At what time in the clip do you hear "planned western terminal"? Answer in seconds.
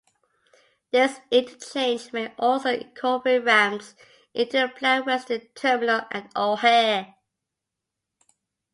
4.67-6.07